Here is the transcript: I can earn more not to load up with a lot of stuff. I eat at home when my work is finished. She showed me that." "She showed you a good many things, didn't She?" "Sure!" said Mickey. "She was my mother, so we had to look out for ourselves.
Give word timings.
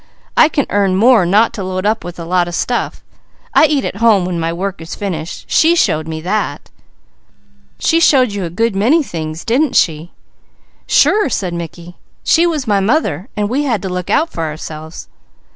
I 0.35 0.49
can 0.49 0.65
earn 0.71 0.95
more 0.95 1.27
not 1.27 1.53
to 1.53 1.63
load 1.63 1.85
up 1.85 2.03
with 2.03 2.17
a 2.17 2.25
lot 2.25 2.47
of 2.47 2.55
stuff. 2.55 3.03
I 3.53 3.67
eat 3.67 3.85
at 3.85 3.97
home 3.97 4.25
when 4.25 4.39
my 4.39 4.51
work 4.51 4.81
is 4.81 4.95
finished. 4.95 5.45
She 5.47 5.75
showed 5.75 6.07
me 6.07 6.21
that." 6.21 6.71
"She 7.77 7.99
showed 7.99 8.31
you 8.31 8.43
a 8.43 8.49
good 8.49 8.75
many 8.75 9.03
things, 9.03 9.45
didn't 9.45 9.75
She?" 9.75 10.11
"Sure!" 10.87 11.29
said 11.29 11.53
Mickey. 11.53 11.97
"She 12.23 12.47
was 12.47 12.65
my 12.65 12.79
mother, 12.79 13.29
so 13.37 13.45
we 13.45 13.61
had 13.65 13.83
to 13.83 13.89
look 13.89 14.09
out 14.09 14.31
for 14.31 14.41
ourselves. 14.45 15.07